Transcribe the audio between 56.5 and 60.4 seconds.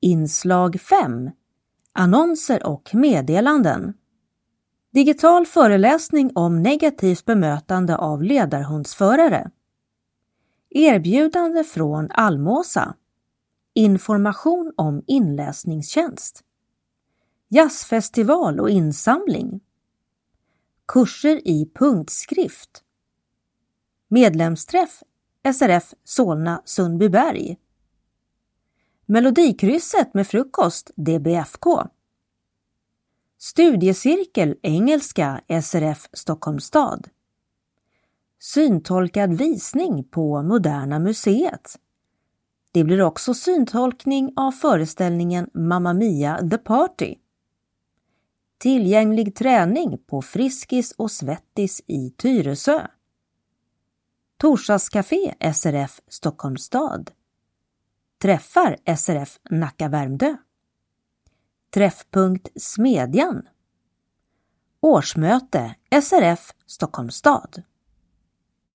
stad. Träffar SRF Nacka Värmdö?